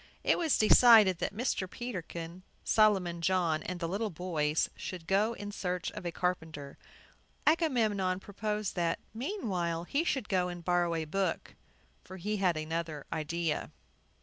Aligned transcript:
It 0.23 0.39
was 0.39 0.57
decided 0.57 1.19
that 1.19 1.31
Mr. 1.31 1.69
Peterkin, 1.69 2.41
Solomon 2.63 3.21
John, 3.21 3.61
and 3.61 3.79
the 3.79 3.87
little 3.87 4.09
boys 4.09 4.67
should 4.75 5.05
go 5.05 5.33
in 5.33 5.51
search 5.51 5.91
of 5.91 6.07
a 6.07 6.11
carpenter. 6.11 6.79
Agamemnon 7.45 8.19
proposed 8.19 8.75
that, 8.75 8.97
meanwhile, 9.13 9.83
he 9.83 10.03
should 10.03 10.27
go 10.27 10.47
and 10.47 10.65
borrow 10.65 10.95
a 10.95 11.05
book; 11.05 11.53
for 12.03 12.17
he 12.17 12.37
had 12.37 12.57
another 12.57 13.05
idea. 13.13 13.69